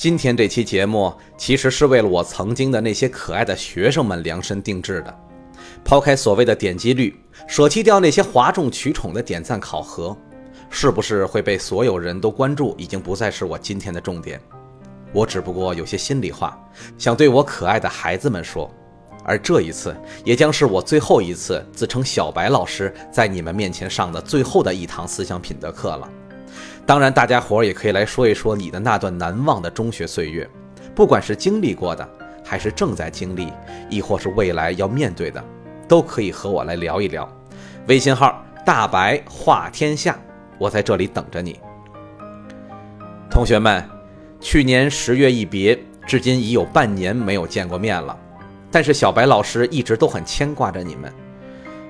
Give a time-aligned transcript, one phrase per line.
[0.00, 5.14] 今天这期节目其实是为了我曾经的那些可爱的学生们量身定制的。
[5.84, 7.14] 抛开所谓的点击率，
[7.46, 10.16] 舍弃掉那些哗众取宠的点赞考核，
[10.70, 14.40] 是不是会被所有人都关注，已经不再是我今天的重点。
[15.12, 16.58] 我只不过有些心里话，
[16.96, 18.70] 想对我可爱的孩子们说。
[19.22, 26.10] 而这一次，也将是我最后一次自称小白老师在你们面前上的最后的一堂思想品德课了。
[26.90, 30.50] 当然，大家伙儿也可以来说一说你的那段难忘的中学岁月，
[30.92, 32.08] 不管是经历过的，
[32.44, 33.52] 还是正在经历，
[33.88, 35.40] 亦或是未来要面对的，
[35.86, 37.28] 都可以和我来聊一聊。
[37.86, 40.18] 微信号大白话天下，
[40.58, 41.60] 我在这里等着你。
[43.30, 43.88] 同学们，
[44.40, 48.18] 去年十月一别，至今已有半年没有见过面了，
[48.68, 51.12] 但是小白老师一直都很牵挂着你们。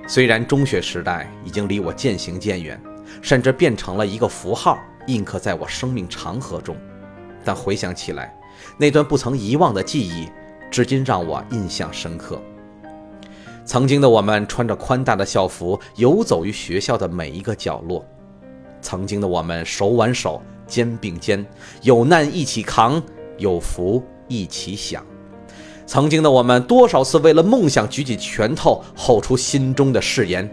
[0.06, 2.78] 虽然中学时代已经离我渐行渐远。
[3.20, 6.76] 甚至变成了一个符号，印刻在我生命长河中。
[7.44, 8.34] 但回想起来，
[8.76, 10.28] 那段不曾遗忘的记忆，
[10.70, 12.40] 至今让我印象深刻。
[13.64, 18.04] 曾经的我们穿着宽大的校服，游走于学校的每一个角落；
[18.82, 21.46] 曾经的我们手挽手，肩并肩，
[21.82, 23.00] 有难一起扛，
[23.38, 25.02] 有福一起享；
[25.86, 30.50] 曾经的我们多少次为了梦想举起拳头，吼出心中的誓言。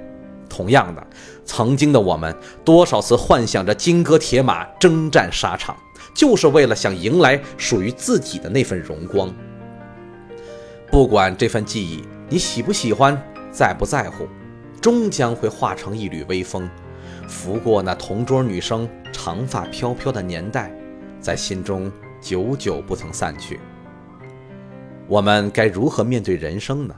[0.47, 1.07] 同样的，
[1.45, 5.75] 曾经的我们多少次幻想着金戈铁马征战沙场，
[6.15, 9.33] 就是为了想迎来属于自己的那份荣光。
[10.91, 14.27] 不管这份记忆你喜不喜欢，在不在乎，
[14.81, 16.69] 终将会化成一缕微风，
[17.27, 20.71] 拂过那同桌女生长发飘飘的年代，
[21.19, 23.59] 在心中久久不曾散去。
[25.07, 26.95] 我们该如何面对人生呢？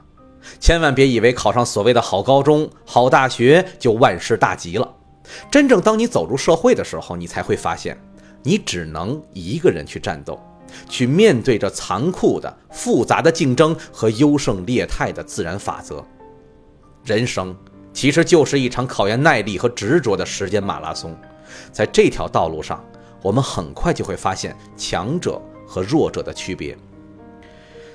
[0.60, 4.96] 千万别以为考上所谓的好高中、好大学就万事大吉了。
[5.52, 7.96] 真正当你走入社会的时候，你才会发现，
[8.42, 10.40] 你只能一个人去战斗，
[10.88, 16.04] 去面对着残酷的、复杂的竞争和优胜劣汰的自然法则。
[17.04, 17.56] 人生
[17.94, 21.16] 其实就是一场考验耐力和执着的时间马拉松。
[21.72, 22.84] 在这条道路上，
[23.22, 26.78] 我们很快就会发现强者和弱者的区别。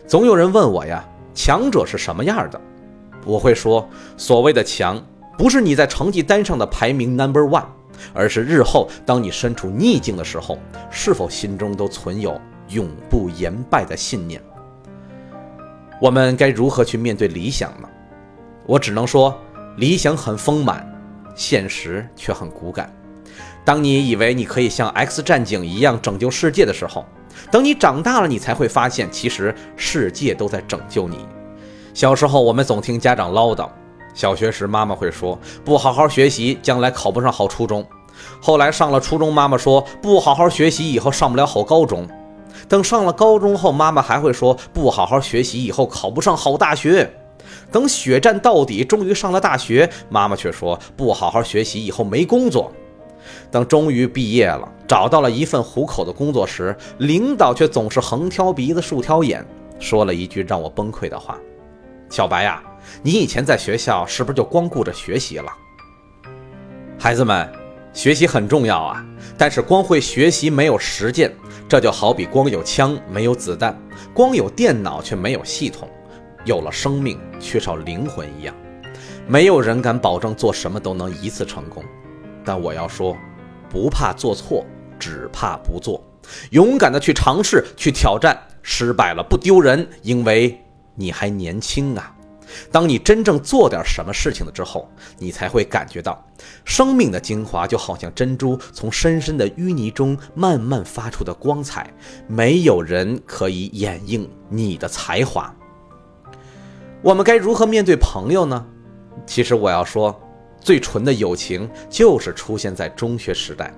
[0.07, 1.09] 总有人问我呀。
[1.35, 2.61] 强者是什么样的？
[3.27, 5.03] 我会说，所谓的强，
[5.37, 7.65] 不是你在成绩单上的排名 number one，
[8.13, 10.59] 而是日后当你身处逆境的时候，
[10.91, 14.41] 是否心中都存有永不言败的信念。
[16.01, 17.89] 我们该如何去面对理想呢？
[18.67, 19.37] 我只能说，
[19.77, 20.87] 理想很丰满，
[21.35, 22.95] 现实却很骨感。
[23.65, 27.07] 当你以为你可以像 X 战警一样拯救世界的时候，
[27.51, 31.27] 等你长大了，你才会发现，其实世界都在拯救你。
[31.93, 33.69] 小时候，我们总听家长唠叨，
[34.15, 37.85] 小学时妈妈会说不好好学习，将来考不上好初中。
[38.41, 42.09] 后来上了初中，妈妈说不好好学习，以后上不了好高中。
[42.69, 47.09] 等上了高中后，妈妈还会说不好好学习，以后考不上好大学。
[47.71, 52.73] 等血战到底，终于上了大学，妈妈却说不好好学习，以后没工作。
[53.51, 59.45] 等终于毕业了，找到了一份糊口的工作时，领导却总是横挑鼻子竖挑眼，
[59.79, 61.39] 说了一句让我崩溃的话
[62.11, 62.63] ：“小白呀，
[63.03, 65.51] 你以前在学校是不是就光顾着学习了？”
[66.99, 67.51] 孩子们，
[67.93, 69.05] 学习很重要啊，
[69.37, 71.33] 但是光会学习没有实践，
[71.69, 73.79] 这就好比光有枪没有子弹，
[74.15, 75.89] 光有电脑却没有系统，
[76.45, 78.55] 有了生命缺少灵魂一样。
[79.27, 81.83] 没有人敢保证做什么都能一次成功，
[82.45, 83.17] 但我要说。
[83.71, 84.65] 不怕做错，
[85.01, 86.01] 只怕不做。
[86.51, 92.15] 勇敢的去尝试，去挑战，失败了不丢人，因为你还年轻啊。
[92.71, 94.89] 当你真正做点什么事情了之后，
[95.19, 96.25] 你才会感觉到
[96.65, 101.93] 生命的精华，就好像珍珠从深深的淤泥中慢慢发出的光彩。
[102.29, 105.53] 没有人可以掩映你的才华。
[107.03, 108.65] 我们该如何面对朋友呢？
[109.27, 110.17] 其实我要说。
[110.65, 113.73] 最纯的友情就是出现在中学时代。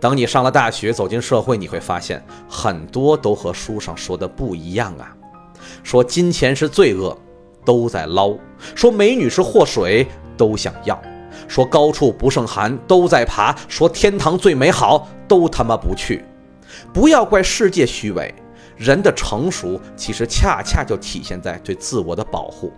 [0.00, 5.14] 等你上了大学，走进社会，你会发现很多都和书上说的不一样啊。
[5.84, 7.16] 说金钱是罪恶，
[7.64, 8.36] 都在捞；
[8.74, 10.06] 说美女是祸水，
[10.36, 10.96] 都想要；
[11.46, 16.24] 说高处不胜寒，都在爬；说天堂最美好，都他妈不去。
[16.92, 18.34] 不要怪世界虚伪，
[18.76, 22.72] 人的成熟其实恰恰就体现在对自我的保护。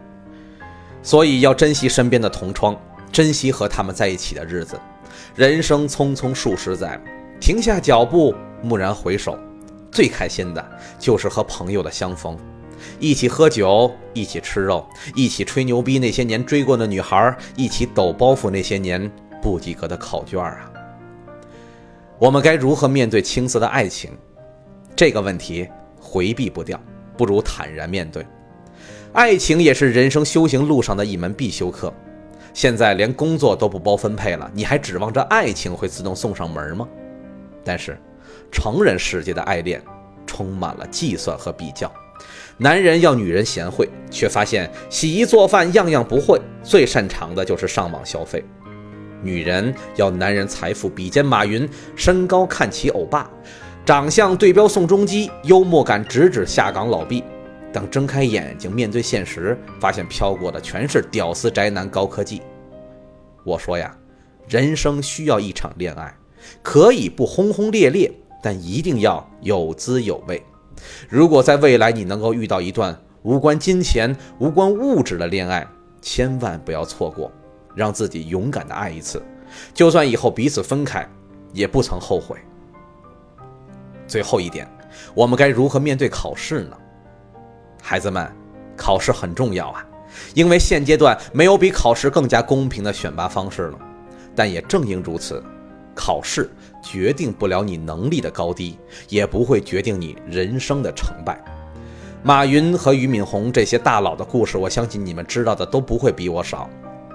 [1.02, 2.76] 所以要珍惜身边的同窗。
[3.12, 4.78] 珍惜和他们在一起的日子，
[5.34, 7.00] 人生匆匆数十载，
[7.40, 9.38] 停下脚步，蓦然回首，
[9.90, 10.64] 最开心的
[10.99, 12.37] 就是和朋友的相逢，
[13.00, 19.10] 一起喝酒，一起吃肉，一起吹牛逼那些年追过的女孩，一起抖包袱那些年
[19.43, 20.70] 不及格的考卷啊。
[22.19, 24.10] 我们该如何面对青涩的爱情？
[24.96, 25.69] 这个问题
[26.00, 26.81] 回避不掉，
[27.16, 28.26] 不如坦然面对。
[29.12, 31.93] 爱情也是人生修行路上的一门必修课。
[32.58, 36.88] 现在连工作都不包分配了，你还指望着爱情会自动送上门吗？
[37.64, 37.96] 但是，
[38.50, 39.81] 成人世界的爱恋
[40.26, 41.88] 充满了计算和比较。
[42.56, 48.40] 男人要女人贤惠，却发现洗衣做饭样样不会，最擅长的就是上网消费；
[49.22, 53.31] 女人要男人财富比肩马云，身高看齐欧巴，
[53.87, 57.22] 长相对标宋仲基，幽默感直指下岗老毕。
[57.73, 62.43] 等睁开眼睛面对现实，发现飘过的全是屌丝宅男高科技。
[63.44, 63.97] 我说呀，
[64.49, 66.15] 人生需要一场恋爱，
[66.62, 68.11] 可以不轰轰烈烈，
[68.43, 70.43] 但一定要有滋有味。
[71.09, 75.67] 如果在未来你能够遇到一段无关金钱、无关物质的恋爱，
[76.00, 77.31] 千万不要错过，
[77.75, 79.23] 让自己勇敢的爱一次，
[79.75, 81.09] 就算以后彼此分开，
[81.53, 82.37] 也不曾后悔。
[84.06, 84.67] 最后一点，
[85.15, 86.76] 我们该如何面对考试呢？
[87.88, 88.31] 孩子们，
[88.76, 89.82] 考试很重要啊，
[90.35, 93.79] 因为现阶段没有比考试更加公平的选拔方式了。
[94.37, 95.43] 但也正因如此，
[95.94, 96.50] 考试
[96.82, 101.43] 决定不了你能力的高低，也不会决定你人生的成败。
[102.23, 106.69] 马云和俞敏洪这些大佬的故事，我相信你们知道的都不会比我少。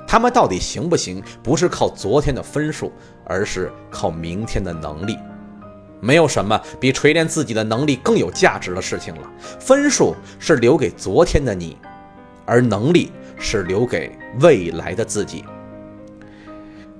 [0.08, 2.92] 他们到底行不行，不是靠昨天的分数，
[3.26, 5.20] 而是靠明天的能力。
[6.04, 9.22] 没有什么比锤炼自己的能力更有价值的事情了。
[9.60, 11.78] 分数是留给昨天的你，
[12.46, 14.12] 而能力是留给
[14.42, 15.46] 未来的自己。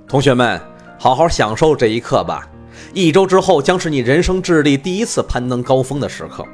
[0.08, 0.60] 同学们，
[0.98, 2.48] 好好享受这一刻吧。
[2.92, 6.44] 一周之后将是你人生智力第一次攀登高峰的时刻。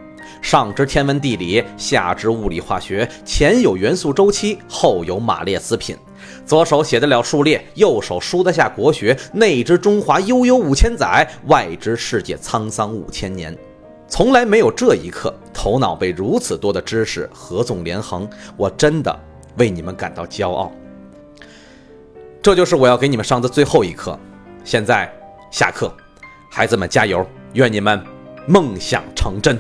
[0.43, 5.97] 上知天文地理，下知物理化学，前有元素周期，后有马列斯品。
[6.45, 9.17] 左手写得了数列，右手书得下国学。
[9.33, 13.57] 内知中华悠悠五千载，外知世界沧桑五千年。
[14.09, 18.29] 从来没有这一刻，头脑被如此多的知识合纵连横。
[18.57, 19.17] 我真的
[19.57, 20.73] 为你们感到骄傲。
[22.43, 24.19] 这就是我要给你们上的最后一课。
[24.65, 25.13] 现在
[25.51, 25.93] 下课，
[26.51, 27.25] 孩子们加油！
[27.53, 28.03] 愿你们
[28.47, 29.59] 梦想成真。